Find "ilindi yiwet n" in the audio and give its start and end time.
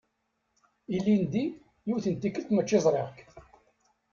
0.95-2.15